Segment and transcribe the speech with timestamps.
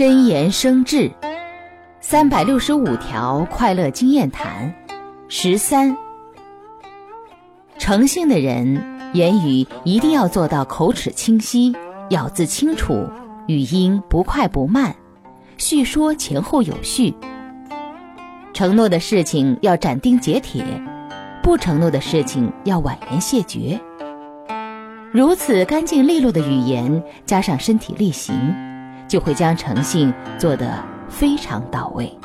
[0.00, 1.10] 真言生智，
[2.00, 4.74] 三百六十五条快乐经验谈，
[5.28, 5.94] 十三。
[7.76, 8.82] 诚信的人，
[9.12, 11.76] 言语一定要做到口齿清晰，
[12.08, 13.06] 咬字清楚，
[13.46, 14.96] 语音不快不慢，
[15.58, 17.14] 叙说前后有序。
[18.54, 20.64] 承诺的事情要斩钉截铁，
[21.42, 23.78] 不承诺的事情要婉言谢绝。
[25.12, 28.34] 如此干净利落的语言，加上身体力行。
[29.10, 30.72] 就会将诚信做得
[31.08, 32.16] 非常到位。